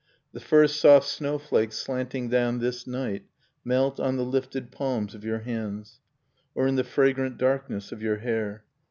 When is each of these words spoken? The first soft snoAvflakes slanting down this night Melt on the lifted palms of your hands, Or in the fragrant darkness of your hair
The 0.33 0.39
first 0.39 0.81
soft 0.81 1.05
snoAvflakes 1.07 1.73
slanting 1.73 2.27
down 2.29 2.57
this 2.57 2.87
night 2.87 3.25
Melt 3.63 3.99
on 3.99 4.17
the 4.17 4.25
lifted 4.25 4.71
palms 4.71 5.13
of 5.13 5.23
your 5.23 5.41
hands, 5.41 5.99
Or 6.55 6.65
in 6.65 6.75
the 6.75 6.83
fragrant 6.83 7.37
darkness 7.37 7.91
of 7.91 8.01
your 8.01 8.17
hair 8.17 8.63